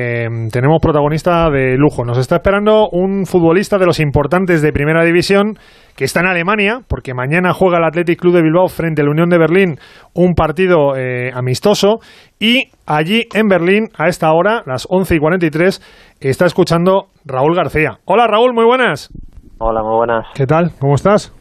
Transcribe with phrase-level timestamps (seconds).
[0.00, 2.04] Em, tenemos protagonista de lujo.
[2.04, 5.58] Nos está esperando un futbolista de los importantes de Primera División
[5.96, 9.10] que está en Alemania, porque mañana juega el Athletic Club de Bilbao frente a la
[9.10, 9.80] Unión de Berlín
[10.14, 11.98] un partido eh, amistoso
[12.38, 17.98] y allí en Berlín a esta hora, las 11 y 43, está escuchando Raúl García.
[18.04, 19.10] Hola Raúl, muy buenas.
[19.58, 20.26] Hola, muy buenas.
[20.32, 20.70] ¿Qué tal?
[20.78, 21.34] ¿Cómo estás?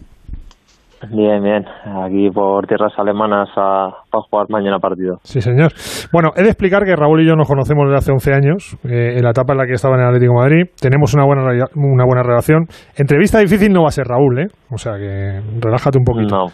[1.10, 1.66] Bien, bien.
[2.04, 5.18] Aquí por tierras alemanas a, jugar mañana partido.
[5.24, 5.72] Sí, señor.
[6.12, 9.18] Bueno, he de explicar que Raúl y yo nos conocemos desde hace 11 años, eh,
[9.18, 10.72] en la etapa en la que estaba en el Atlético de Madrid.
[10.82, 11.44] Tenemos una buena,
[11.76, 12.66] una buena relación.
[12.96, 14.48] Entrevista difícil no va a ser Raúl, ¿eh?
[14.72, 16.36] O sea que relájate un poquito.
[16.36, 16.46] No.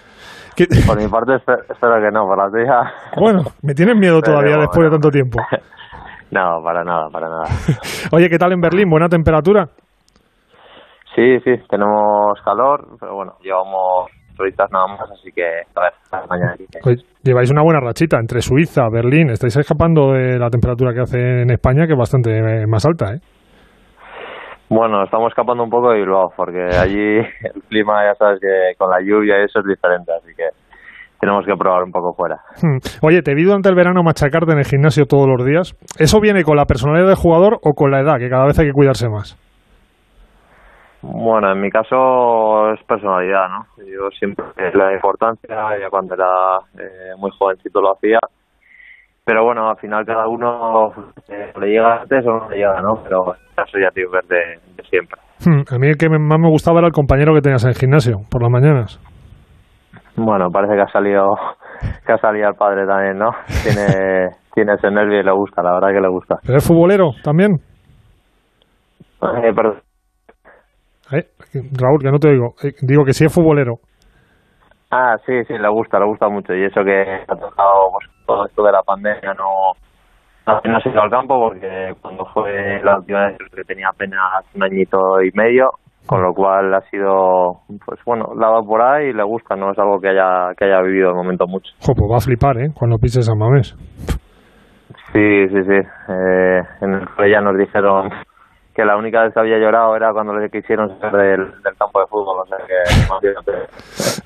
[0.86, 2.94] Por mi parte espero que no, por la tuya.
[3.18, 5.40] Bueno, me tienes miedo todavía después de tanto tiempo.
[6.32, 7.46] no, para nada, para nada.
[8.12, 8.90] Oye, ¿qué tal en Berlín?
[8.90, 9.68] ¿Buena temperatura?
[11.16, 15.44] Sí, sí, tenemos calor, pero bueno, llevamos turistas nada más, así que
[15.76, 15.94] a ver,
[16.30, 16.56] mañana.
[16.82, 21.42] Pues lleváis una buena rachita entre Suiza, Berlín, estáis escapando de la temperatura que hace
[21.42, 23.20] en España, que es bastante eh, más alta, ¿eh?
[24.70, 27.18] Bueno, estamos escapando un poco de Bilbao, porque allí
[27.54, 30.50] el clima, ya sabes que con la lluvia y eso es diferente, así que
[31.20, 32.42] tenemos que probar un poco fuera.
[32.62, 32.80] Hmm.
[33.02, 35.74] Oye, te vi durante el verano machacarte en el gimnasio todos los días.
[35.98, 38.68] ¿Eso viene con la personalidad del jugador o con la edad, que cada vez hay
[38.68, 39.38] que cuidarse más?
[41.04, 43.66] Bueno, en mi caso es personalidad, ¿no?
[43.86, 48.20] Yo siempre la importancia, ya cuando era eh, muy jovencito lo hacía,
[49.26, 50.92] pero bueno, al final cada uno
[51.28, 53.04] eh, le llega antes o no le llega, ¿no?
[53.04, 55.20] Pero eso ya tiene que de, siempre.
[55.46, 57.76] Hmm, a mí el que más me gustaba era el compañero que tenías en el
[57.76, 58.98] gimnasio, por las mañanas.
[60.16, 61.36] Bueno, parece que ha salido
[62.06, 63.32] que ha salido el padre también, ¿no?
[63.62, 66.38] Tiene, tiene ese nervio y le gusta, la verdad que le gusta.
[66.46, 67.56] ¿Pero es futbolero también?
[69.22, 69.82] Eh, perdón.
[71.14, 71.28] Eh,
[71.80, 72.56] Raúl, que no te digo.
[72.64, 73.76] Eh, digo que sí es futbolero.
[74.92, 76.54] Ah, sí, sí, le gusta, le gusta mucho.
[76.54, 79.74] Y eso que ha tocado pues, todo esto de la pandemia, no,
[80.46, 84.64] no, ha ido al campo porque cuando fue la última vez que tenía apenas un
[84.64, 85.72] añito y medio,
[86.06, 89.80] con lo cual ha sido, pues bueno, dado por ahí y le gusta, no es
[89.80, 91.72] algo que haya que haya vivido de momento mucho.
[91.80, 92.70] pues va a flipar, ¿eh?
[92.78, 93.76] Cuando pises a Mamés.
[95.12, 95.80] Sí, sí, sí.
[96.10, 98.10] Eh, en el ya nos dijeron
[98.74, 102.08] que la única vez que había llorado era cuando le quisieron sacar del, campo de
[102.08, 102.42] fútbol.
[102.42, 102.74] O sea que,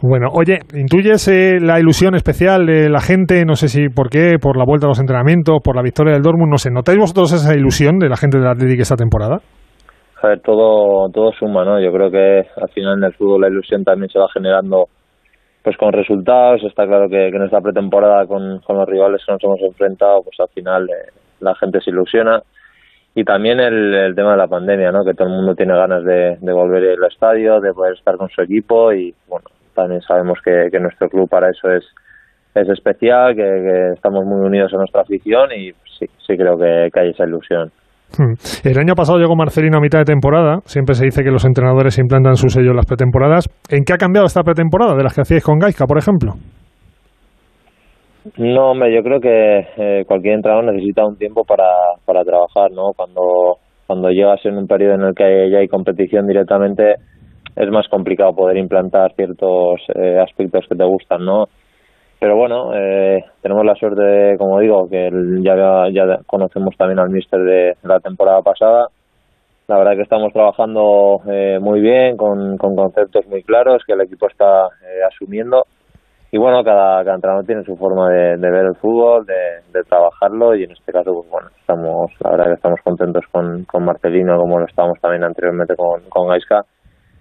[0.01, 3.43] bueno, oye, ¿intuyes eh, la ilusión especial de la gente?
[3.45, 6.21] No sé si por qué, por la vuelta a los entrenamientos, por la victoria del
[6.21, 6.71] Dortmund, no sé.
[6.71, 9.39] ¿Notáis vosotros esa ilusión de la gente del Atlético esta temporada?
[10.23, 11.79] A ver, todo, todo suma, ¿no?
[11.79, 14.85] Yo creo que al final en el fútbol la ilusión también se va generando
[15.61, 16.63] pues con resultados.
[16.63, 20.39] Está claro que, en esta pretemporada con, con, los rivales que nos hemos enfrentado, pues
[20.39, 22.41] al final eh, la gente se ilusiona
[23.17, 25.03] y también el, tema de la pandemia, ¿no?
[25.03, 28.43] Que todo el mundo tiene ganas de, volver al estadio, de poder estar con su
[28.43, 31.83] equipo y, bueno, también sabemos que, nuestro club para eso es,
[32.53, 37.09] es especial, que, estamos muy unidos a nuestra afición y sí, sí creo que, hay
[37.09, 37.71] esa ilusión.
[38.15, 38.35] Hmm.
[38.63, 40.59] El año pasado llegó Marcelino a mitad de temporada.
[40.65, 43.49] Siempre se dice que los entrenadores implantan su sello en las pretemporadas.
[43.71, 46.33] ¿En qué ha cambiado esta pretemporada de las que hacíais con Gaisca, por ejemplo?
[48.35, 51.69] No, hombre, yo creo que eh, cualquier entrenador necesita un tiempo para,
[52.05, 52.91] para trabajar, ¿no?
[52.95, 56.95] Cuando, cuando llegas en un periodo en el que ya hay competición directamente,
[57.55, 61.45] es más complicado poder implantar ciertos eh, aspectos que te gustan, ¿no?
[62.19, 65.09] Pero bueno, eh, tenemos la suerte, como digo, que
[65.41, 68.87] ya, ya conocemos también al míster de la temporada pasada.
[69.67, 71.19] La verdad que estamos trabajando
[71.61, 74.67] muy bien, con, con conceptos muy claros que el equipo está
[75.07, 75.65] asumiendo
[76.31, 80.71] y bueno, cada, entrenador tiene su forma de, ver el fútbol, de, trabajarlo y en
[80.71, 84.65] este caso, pues bueno, estamos, la verdad que estamos contentos con, con Marcelino como lo
[84.65, 86.27] estábamos también anteriormente con, con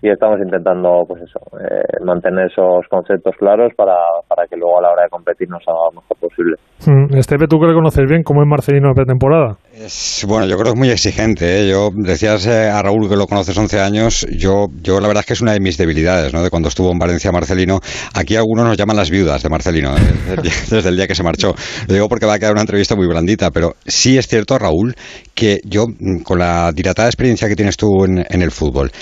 [0.03, 3.97] y estamos intentando pues eso eh, mantener esos conceptos claros para,
[4.37, 6.57] para que luego a la hora de competir nos haga lo mejor posible.
[6.85, 9.57] Mm, Estepe, tú que le conoces bien, ¿cómo es Marcelino de pretemporada?
[9.73, 11.63] Es, bueno, yo creo que es muy exigente.
[11.63, 11.71] ¿eh?
[11.71, 14.27] Yo decías eh, a Raúl que lo conoces 11 años.
[14.31, 16.43] Yo, yo la verdad es que es una de mis debilidades, ¿no?
[16.43, 17.81] De cuando estuvo en Valencia Marcelino.
[18.13, 20.37] Aquí algunos nos llaman las viudas de Marcelino, ¿eh?
[20.71, 21.55] desde el día que se marchó.
[21.89, 24.95] Lo digo porque va a quedar una entrevista muy blandita, pero sí es cierto, Raúl,
[25.35, 28.93] que yo, mm, con la dilatada experiencia que tienes tú en, en el fútbol,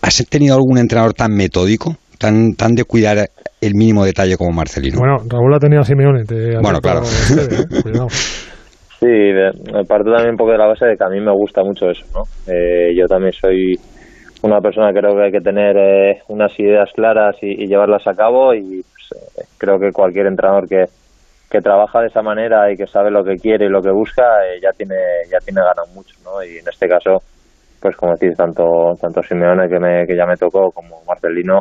[0.00, 1.96] ¿has tenido algún entrenador tan metódico?
[2.18, 3.28] Tan, tan de cuidar
[3.66, 4.98] el mínimo detalle como Marcelino.
[4.98, 6.24] Bueno, Raúl ha tenido a Simeone.
[6.60, 7.02] bueno, claro.
[9.00, 11.62] Sí, me parto también un poco de la base de que a mí me gusta
[11.62, 12.22] mucho eso, ¿no?
[12.50, 13.74] Eh, yo también soy
[14.42, 18.14] una persona que creo que hay que tener eh, unas ideas claras y, llevarlas a
[18.14, 20.84] cabo y pues, eh, creo que cualquier entrenador que,
[21.50, 24.22] que trabaja de esa manera y que sabe lo que quiere y lo que busca
[24.62, 24.96] ya tiene
[25.30, 26.42] ya tiene ganado mucho, ¿no?
[26.42, 27.18] Y en este caso,
[27.82, 28.64] pues como decís, tanto
[28.98, 31.60] tanto Simeone que, me, que ya me tocó como Marcelino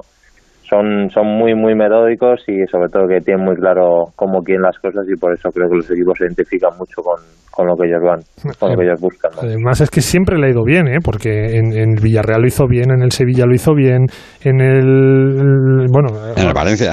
[0.74, 4.78] son, son muy, muy metódicos y sobre todo que tienen muy claro cómo quieren las
[4.80, 7.22] cosas y por eso creo que los equipos se identifican mucho con,
[7.52, 8.20] con lo que ellos van,
[8.58, 9.32] con lo que ellos buscan.
[9.38, 10.98] Además es que siempre le ha ido bien, ¿eh?
[11.04, 14.08] porque en, en, Villarreal lo hizo bien, en el Sevilla lo hizo bien,
[14.44, 15.86] en el...
[15.92, 16.10] bueno...
[16.36, 16.92] En el Valencia.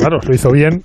[0.00, 0.80] claro, lo hizo bien.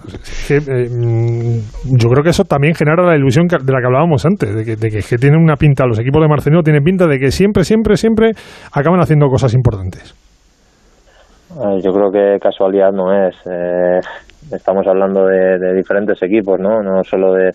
[0.49, 4.53] Eh, mm, yo creo que eso también genera la ilusión de la que hablábamos antes,
[4.53, 7.17] de que, de que, que tienen una pinta, los equipos de Marcelino tienen pinta de
[7.17, 8.31] que siempre, siempre, siempre
[8.73, 10.24] acaban haciendo cosas importantes.
[11.51, 13.35] Eh, yo creo que casualidad no es.
[13.45, 13.99] Eh,
[14.51, 16.81] estamos hablando de, diferentes equipos, ¿no?
[16.81, 17.51] No solo de,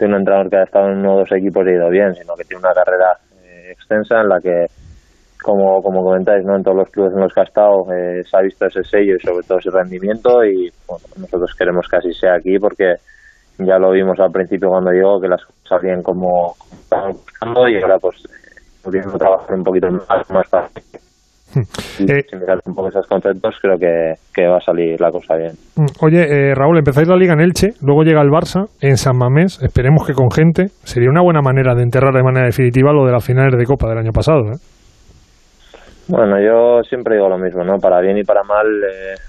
[0.00, 2.34] un entrenador que ha estado en uno o dos equipos y ha ido bien, sino
[2.34, 3.12] que tiene una carrera
[3.44, 4.66] eh, extensa en la que,
[5.42, 6.56] como, como comentáis, ¿no?
[6.56, 9.20] En todos los clubes en los que ha estado se ha visto ese sello y
[9.20, 10.70] sobre todo ese rendimiento y
[11.16, 12.94] nosotros queremos que así sea aquí porque
[13.58, 17.80] ya lo vimos al principio cuando llegó que las cosas salían como estaban buscando y
[17.80, 18.22] ahora pues
[18.82, 20.82] pudiendo trabajar un poquito más, más fácil
[21.56, 25.52] eh, si miras un poco esos conceptos, creo que, va a salir la cosa bien.
[25.76, 29.16] Mm, oye, eh, Raúl, empezáis la liga en Elche, luego llega el Barça en San
[29.16, 30.66] Mamés, esperemos que con gente.
[30.84, 33.88] Sería una buena manera de enterrar de manera definitiva lo de las finales de Copa
[33.88, 34.40] del año pasado.
[34.52, 34.58] ¿eh?
[36.08, 37.78] Bueno, yo siempre digo lo mismo, ¿no?
[37.78, 38.66] Para bien y para mal,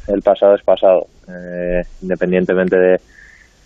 [0.08, 1.08] el pasado es pasado.
[2.04, 2.98] independientemente de,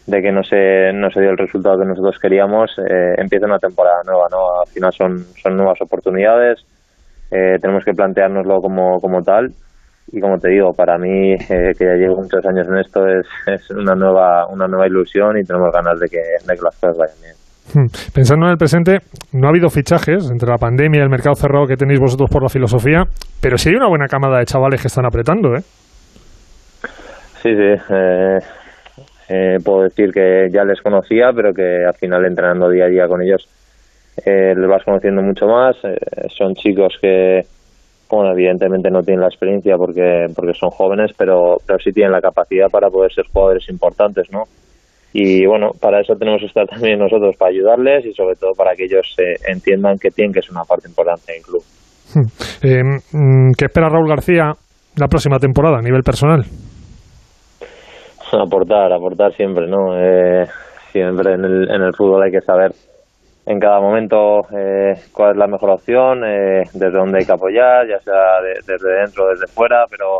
[0.07, 2.71] de que no se, no se dio el resultado que nosotros queríamos,
[3.17, 4.61] empieza una temporada nueva, ¿no?
[4.61, 6.63] Al final son, son nuevas oportunidades
[7.31, 9.49] eh, tenemos que planteárnoslo como, como tal
[10.11, 13.25] y como te digo, para mí, eh, que ya llevo muchos años en esto, es,
[13.47, 16.97] es, una nueva una nueva ilusión y tenemos ganas de que, de que las cosas
[16.97, 17.35] vayan bien.
[17.73, 17.87] Hmm.
[18.13, 18.97] Pensando en el presente,
[19.31, 22.43] no ha habido fichajes entre la pandemia y el mercado cerrado que tenéis vosotros por
[22.43, 23.03] la filosofía,
[23.41, 25.61] pero sí hay una buena camada de chavales que están apretando, ¿eh?
[27.41, 27.93] Sí, sí.
[27.93, 28.39] Eh,
[29.29, 33.07] eh, puedo decir que ya les conocía, pero que al final entrenando día a día
[33.07, 33.47] con ellos
[34.25, 35.75] eh, les vas conociendo mucho más.
[35.83, 35.97] Eh,
[36.29, 37.41] son chicos que,
[38.09, 42.21] bueno, evidentemente no tienen la experiencia porque, porque son jóvenes, pero, pero sí tienen la
[42.21, 44.43] capacidad para poder ser jugadores importantes, ¿no?
[45.13, 48.75] Y bueno, para eso tenemos que estar también nosotros, para ayudarles y sobre todo para
[48.75, 49.15] que ellos
[49.47, 51.63] entiendan que tienen que ser una parte importante del club.
[52.13, 52.27] Hmm.
[52.63, 52.83] Eh,
[53.13, 54.51] mm, ¿Qué espera Raúl García
[54.97, 56.41] la próxima temporada a nivel personal?
[58.31, 59.97] Aportar, aportar siempre, ¿no?
[59.97, 60.45] Eh,
[60.93, 62.71] siempre en el, en el fútbol hay que saber
[63.45, 67.87] en cada momento eh, cuál es la mejor opción, eh, desde dónde hay que apoyar,
[67.87, 70.19] ya sea desde dentro o desde fuera, pero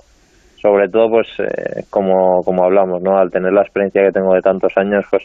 [0.62, 3.18] sobre todo, pues eh, como, como hablamos, ¿no?
[3.18, 5.24] al tener la experiencia que tengo de tantos años, pues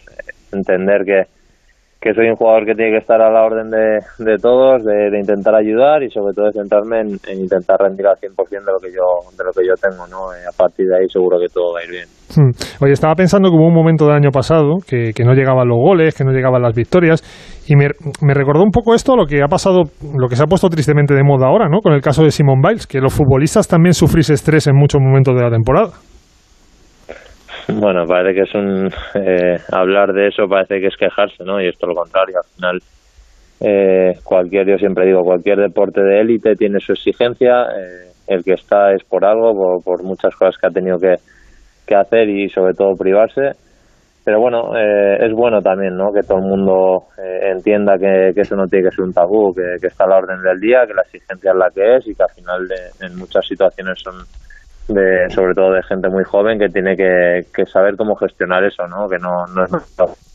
[0.51, 1.25] entender que,
[2.01, 5.19] que soy un jugador que tiene que estar a la orden de, de todos, de,
[5.19, 8.93] intentar ayudar y sobre todo de centrarme en, intentar rendir al 100% de lo que
[8.93, 10.31] yo de lo que yo tengo, ¿no?
[10.31, 12.09] a partir de ahí seguro que todo va a ir bien.
[12.35, 12.51] Hmm.
[12.83, 15.79] Oye, estaba pensando que hubo un momento del año pasado que, que no llegaban los
[15.79, 17.21] goles, que no llegaban las victorias
[17.69, 17.89] y me,
[18.35, 19.83] recordó un poco esto lo que ha pasado,
[20.17, 21.81] lo que se ha puesto tristemente de moda ahora, ¿no?
[21.81, 25.35] Con el caso de Simon Biles, que los futbolistas también sufrís estrés en muchos momentos
[25.35, 25.91] de la temporada.
[27.69, 31.61] Bueno, parece que es un eh, hablar de eso parece que es quejarse, ¿no?
[31.61, 32.79] Y esto lo contrario, al final
[33.61, 38.53] eh, cualquier, yo siempre digo, cualquier deporte de élite tiene su exigencia, eh, el que
[38.53, 41.15] está es por algo, por, por, muchas cosas que ha tenido que,
[41.87, 43.53] que hacer y sobre todo privarse
[44.27, 46.13] pero bueno, eh, es bueno también ¿no?
[46.13, 49.87] que todo el mundo eh, entienda que, eso no tiene que ser un tabú, que,
[49.87, 52.25] está a la orden del día, que la exigencia es la que es y que
[52.25, 54.17] al final de, en muchas situaciones son
[54.89, 59.09] de, sobre todo de gente muy joven que tiene que, saber cómo gestionar eso, ¿no?
[59.09, 60.26] que no, no es Hmm.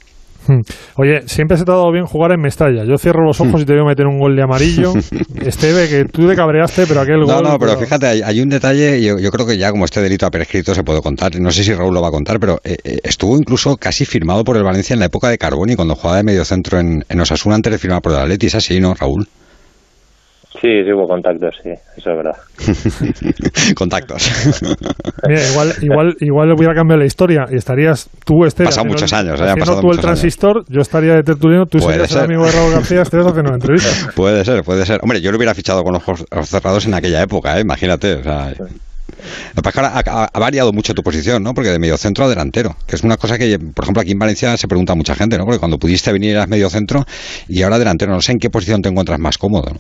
[0.96, 2.84] Oye, siempre se te ha dado bien jugar en Mestalla.
[2.86, 4.94] Yo cierro los ojos y te a meter un gol de amarillo.
[5.46, 7.28] Esteve, que tú te cabreaste, pero aquel gol.
[7.28, 10.26] No, no, pero, fíjate, hay, un detalle, yo, yo, creo que ya como este delito
[10.26, 11.40] ha prescrito se puede contar.
[11.40, 14.44] No sé si Raúl lo va a contar, pero eh, eh, estuvo incluso casi firmado
[14.44, 17.20] por el Valencia en la época de Carboni, cuando jugaba de medio centro en, en
[17.20, 18.48] Osasuna antes de firmar por el Atleti.
[18.48, 19.28] ¿Es así, no, Raúl?
[20.60, 22.36] Sí, sí hubo contactos, sí, eso es verdad.
[23.76, 24.30] contactos.
[25.28, 28.66] Mira, igual, igual, igual hubiera cambiado la historia y estarías tú, Esther.
[28.66, 29.54] Pasado muchos años, ¿eh?
[29.58, 33.02] pasado tú el transistor, yo estaría de tertuliano, tú serías el amigo de Raúl García,
[33.02, 34.12] Esther haciendo una entrevista.
[34.16, 35.00] Puede ser, puede ser.
[35.02, 37.62] Hombre, yo lo hubiera fichado con los ojos cerrados en aquella época, ¿eh?
[37.62, 38.16] imagínate.
[38.16, 38.66] O sea, Lo
[39.56, 41.54] que pasa es que ha, ha, variado mucho tu posición, ¿no?
[41.54, 44.20] Porque de medio centro a delantero, que es una cosa que, por ejemplo, aquí en
[44.20, 45.46] Valencia se pregunta a mucha gente, ¿no?
[45.46, 47.06] Porque cuando pudiste venir eras medio centro
[47.48, 49.80] y ahora delantero, no sé en qué posición te encuentras más cómodo, ¿no?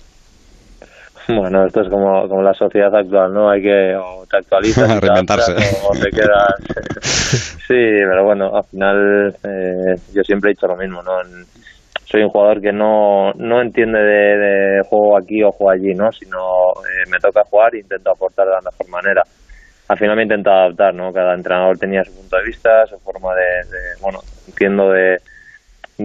[1.37, 3.49] Bueno, esto es como, como la sociedad actual, ¿no?
[3.49, 6.55] Hay que o te actualizas reinventarse o, te quedas.
[7.67, 7.75] sí,
[8.09, 11.11] pero bueno, al final eh, yo siempre he dicho lo mismo, ¿no?
[12.05, 16.11] soy un jugador que no, no entiende de, juego aquí o juego allí, ¿no?
[16.11, 16.37] Sino
[16.83, 19.23] eh, me toca jugar e intento aportar de la mejor manera.
[19.87, 21.13] Al final me he intentado adaptar, ¿no?
[21.13, 25.19] Cada entrenador tenía su punto de vista, su forma de, de bueno, entiendo de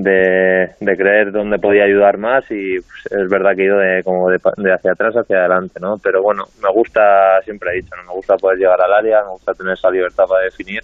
[0.03, 4.03] de, de creer dónde podía ayudar más y pues, es verdad que he ido de,
[4.03, 5.97] como de, de, hacia atrás hacia adelante, ¿no?
[6.03, 8.05] Pero bueno, me gusta, siempre he dicho, ¿no?
[8.09, 10.81] Me gusta poder llegar al área, me gusta tener esa libertad para definir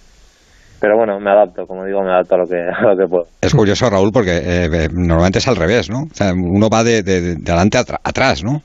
[0.83, 3.25] pero bueno, me adapto, como digo, me adapto a lo que, a lo que puedo.
[3.41, 6.01] Es curioso, Raúl, porque eh, normalmente es al revés, ¿no?
[6.11, 8.63] O sea, uno va de, de, de adelante a atrás, ¿no?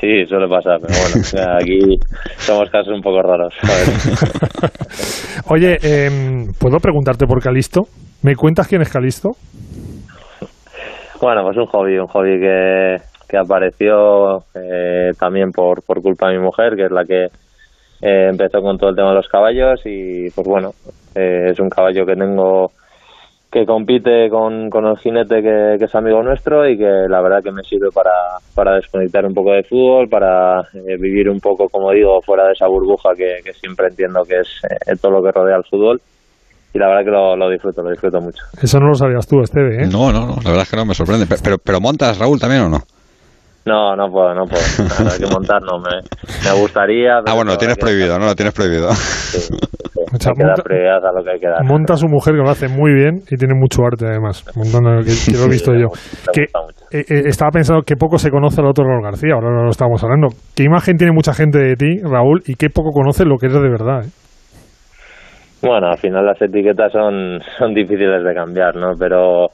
[0.00, 1.98] Sí, suele pasar, pero bueno, aquí
[2.38, 3.52] somos casos un poco raros.
[5.50, 7.82] Oye, eh, ¿puedo preguntarte por Calisto?
[8.22, 9.30] ¿Me cuentas quién es Calisto?
[11.20, 12.96] Bueno, pues un hobby, un hobby que,
[13.28, 17.24] que apareció eh, también por, por culpa de mi mujer, que es la que
[18.00, 20.70] eh, empezó con todo el tema de los caballos y pues bueno,
[21.14, 22.70] eh, es un caballo que tengo
[23.50, 27.50] que compite con, con el jinete que, es amigo nuestro y que la verdad que
[27.50, 28.12] me sirve para,
[28.54, 32.52] para desconectar un poco de fútbol, para eh, vivir un poco, como digo, fuera de
[32.52, 35.98] esa burbuja que, siempre entiendo que es todo lo que rodea al fútbol.
[36.74, 38.44] Y la verdad que lo, lo, disfruto, lo disfruto mucho.
[38.60, 39.88] Eso no lo sabías tú, Esteve, ¿eh?
[39.90, 41.26] No, no, no, la verdad es que no me sorprende.
[41.26, 42.78] Pero, pero, pero montas, Raúl, también o no?
[43.68, 44.62] No, no puedo, no puedo.
[45.04, 45.78] No, hay que montar, no.
[45.78, 46.00] Me,
[46.44, 47.18] me gustaría.
[47.18, 48.20] ah, bueno, lo tienes prohibido, que...
[48.20, 48.26] ¿no?
[48.26, 48.90] Lo tienes prohibido.
[48.92, 49.54] Sí, sí.
[50.10, 51.64] O sea, hay que monta, dar prioridad a lo que hay que dar.
[51.64, 54.44] Monta a su mujer que lo hace muy bien y tiene mucho arte, además.
[54.56, 55.88] Montando, que, que lo he visto sí, yo.
[56.32, 56.42] Que,
[56.96, 59.70] eh, eh, estaba pensando que poco se conoce al otro Raúl García, ahora no lo
[59.70, 60.28] estábamos hablando.
[60.56, 63.60] ¿Qué imagen tiene mucha gente de ti, Raúl, y qué poco conoce lo que eres
[63.60, 64.04] de verdad?
[64.04, 64.08] ¿eh?
[65.62, 68.92] Bueno, al final las etiquetas son, son difíciles de cambiar, ¿no?
[68.98, 69.48] Pero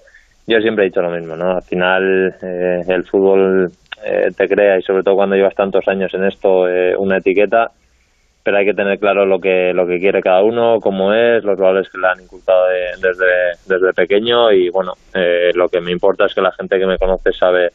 [0.46, 1.52] yo siempre he dicho lo mismo, ¿no?
[1.52, 3.70] Al final eh, el fútbol
[4.04, 7.70] eh, te crea y sobre todo cuando llevas tantos años en esto eh, una etiqueta
[8.42, 11.58] pero hay que tener claro lo que lo que quiere cada uno cómo es los
[11.58, 15.90] valores que le han inculcado de, desde desde pequeño y bueno eh, lo que me
[15.90, 17.70] importa es que la gente que me conoce sabe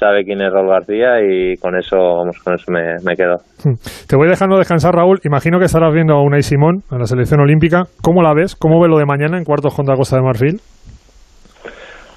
[0.00, 3.36] sabe quién es Raúl García y con eso vamos con eso me, me quedo
[4.08, 7.40] te voy dejando descansar Raúl imagino que estarás viendo a Unai Simón en la selección
[7.40, 8.56] olímpica ¿cómo la ves?
[8.56, 10.60] ¿cómo ve lo de mañana en cuartos contra Costa de Marfil?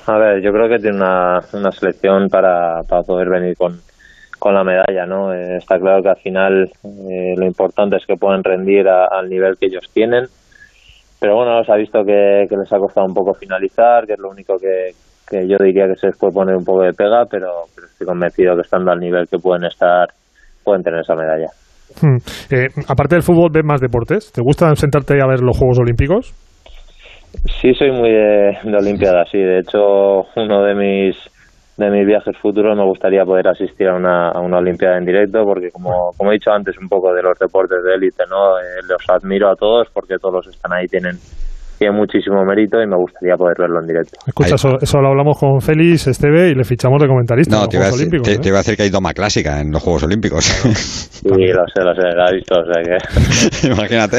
[0.08, 3.80] A ver, yo creo que tiene una, una selección para, para poder venir con,
[4.38, 5.34] con la medalla, ¿no?
[5.34, 9.30] Eh, está claro que al final eh, lo importante es que puedan rendir a, al
[9.30, 10.26] nivel que ellos tienen,
[11.22, 14.20] pero bueno, se ha visto que, que, les ha costado un poco finalizar, que es
[14.20, 14.92] lo único que,
[15.34, 18.06] que yo diría que se les puede poner un poco de pega, pero, pero estoy
[18.06, 20.08] convencido que estando al nivel que pueden estar,
[20.64, 21.50] pueden tener esa medalla.
[22.02, 22.18] Hmm.
[22.52, 24.32] Eh, aparte del fútbol, ¿ves más deportes?
[24.32, 26.34] ¿Te gusta sentarte a ver los Juegos Olímpicos?
[27.62, 29.40] Sí, soy muy de, de Olimpiadas, sí.
[29.40, 31.18] De hecho, uno de mis
[31.76, 35.44] de mis viajes futuros me gustaría poder asistir a una, a una Olimpiada en directo
[35.44, 38.60] porque como, como he dicho antes un poco de los deportes de élite, ¿no?
[38.60, 41.18] Eh, los admiro a todos porque todos están ahí tienen
[41.84, 44.18] tiene muchísimo mérito y me gustaría poder verlo en directo.
[44.26, 47.58] Escucha, eso, eso, lo hablamos con Félix Esteve y le fichamos de comentarista.
[47.58, 48.40] No, te iba, decir, Olímpicos, te, ¿eh?
[48.40, 50.46] te iba a decir que hay doma clásica en los Juegos Olímpicos.
[51.24, 53.68] Sí, lo sé, lo sé, lo he visto, o sea que...
[53.68, 54.18] Imagínate.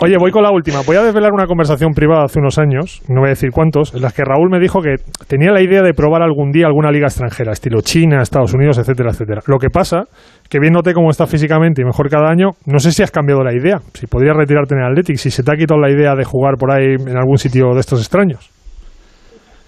[0.00, 0.78] Oye, voy con la última.
[0.86, 4.02] Voy a desvelar una conversación privada hace unos años, no voy a decir cuántos, en
[4.02, 4.94] las que Raúl me dijo que
[5.26, 9.10] tenía la idea de probar algún día alguna liga extranjera, estilo China, Estados Unidos, etcétera,
[9.10, 9.40] etcétera.
[9.46, 10.04] Lo que pasa
[10.48, 13.52] que viéndote cómo estás físicamente y mejor cada año, no sé si has cambiado la
[13.52, 16.24] idea, si podrías retirarte en el Athletic, si se te ha quitado la idea de
[16.24, 18.50] jugar por ahí en algún sitio de estos extraños.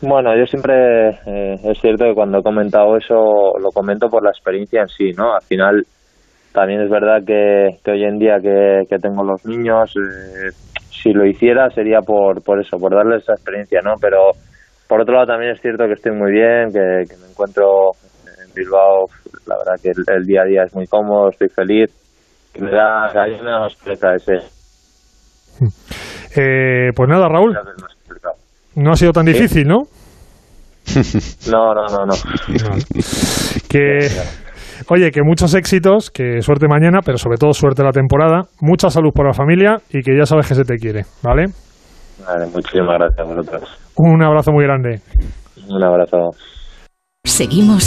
[0.01, 4.31] Bueno, yo siempre eh, es cierto que cuando he comentado eso lo comento por la
[4.31, 5.35] experiencia en sí, ¿no?
[5.35, 5.83] Al final
[6.53, 10.51] también es verdad que, que hoy en día que, que tengo los niños, eh,
[10.91, 13.95] si lo hiciera sería por, por eso, por darles esa experiencia, ¿no?
[14.01, 14.31] Pero
[14.89, 17.91] por otro lado también es cierto que estoy muy bien, que, que me encuentro
[18.25, 19.07] en Bilbao,
[19.47, 21.91] la verdad que el, el, día a día es muy cómodo, estoy feliz,
[22.55, 24.39] que me da, que me da más presa ese.
[26.41, 27.57] Eh, pues nada, Raúl.
[28.77, 29.83] No ha sido tan difícil, ¿no?
[31.51, 32.15] No, no, no, no.
[33.69, 34.09] que,
[34.89, 39.11] oye, que muchos éxitos, que suerte mañana, pero sobre todo suerte la temporada, mucha salud
[39.13, 41.47] por la familia y que ya sabes que se te quiere, ¿vale?
[42.25, 43.63] Vale, muchísimas gracias a vosotros.
[43.97, 45.01] Un abrazo muy grande.
[45.69, 46.31] Un abrazo.
[47.25, 47.77] Seguimos